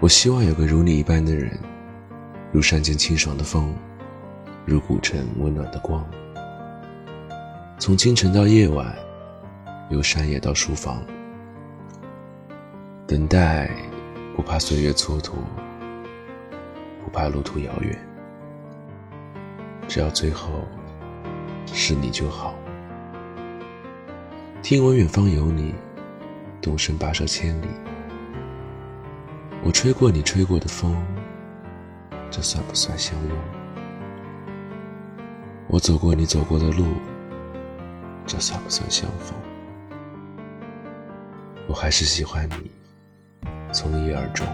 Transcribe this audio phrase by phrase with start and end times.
[0.00, 1.60] 我希望有个如你一般的人，
[2.50, 3.74] 如山间清爽的风，
[4.64, 6.02] 如古城温暖的光。
[7.78, 8.96] 从清晨到夜晚，
[9.90, 11.02] 由山野到书房，
[13.06, 13.70] 等待
[14.34, 15.32] 不怕岁月蹉跎，
[17.04, 17.98] 不怕路途遥远，
[19.86, 20.64] 只要最后
[21.66, 22.54] 是你就好。
[24.62, 25.74] 听闻远方有你，
[26.62, 27.66] 动身跋涉千里。
[29.62, 30.96] 我吹过你吹过的风，
[32.30, 33.36] 这算不算相拥？
[35.68, 36.86] 我走过你走过的路，
[38.26, 39.36] 这算不算相逢？
[41.68, 42.70] 我还是喜欢你，
[43.70, 44.46] 从一而终。